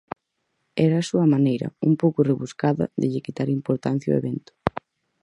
[0.85, 4.51] Era a súa maneira, un pouco rebuscada, de lle quitar importancia ao evento.